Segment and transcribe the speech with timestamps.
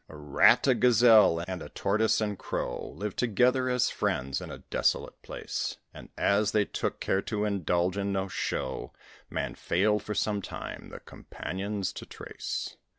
[0.09, 4.57] A Rat, a Gazelle, and a Tortoise and Crow Lived together as friends, in a
[4.57, 8.93] desolate place; And, as they took care to indulge in no show,
[9.29, 12.77] Man failed for some time the companions to trace.